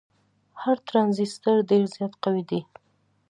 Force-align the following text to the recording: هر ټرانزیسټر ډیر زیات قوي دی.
هر 0.61 0.77
ټرانزیسټر 0.87 1.55
ډیر 1.69 1.83
زیات 1.95 2.13
قوي 2.23 2.43
دی. 2.49 2.61